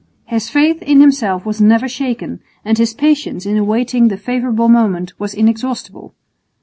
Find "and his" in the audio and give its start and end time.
2.65-2.91